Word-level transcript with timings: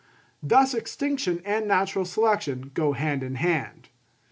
Thus 0.41 0.73
extinction 0.73 1.43
and 1.45 1.67
natural 1.67 2.05
selection 2.05 2.71
go 2.73 2.93
hand 2.93 3.21
in 3.21 3.35
hand. 3.35 3.89